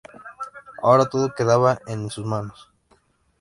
[0.81, 2.71] Ahora todo quedaba en sus manos.